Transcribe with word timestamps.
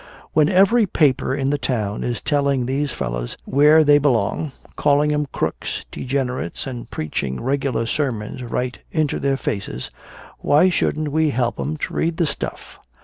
"When 0.33 0.49
every 0.49 0.87
paper 0.87 1.35
in 1.35 1.51
the 1.51 1.59
town 1.59 2.03
is 2.03 2.21
telling 2.23 2.65
these 2.65 2.91
fellers 2.91 3.37
where 3.45 3.83
they 3.83 3.99
belong 3.99 4.51
calling 4.75 5.13
'em 5.13 5.27
crooks, 5.31 5.85
degenerates, 5.91 6.65
and 6.65 6.89
preaching 6.89 7.39
regular 7.39 7.85
sermons 7.85 8.41
right 8.41 8.79
into 8.91 9.19
their 9.19 9.37
faces 9.37 9.91
why 10.39 10.69
shouldn't 10.69 11.09
we 11.09 11.29
help 11.29 11.59
'em 11.59 11.77
to 11.77 11.93
read 11.93 12.17
the 12.17 12.25
stuff? 12.25 12.79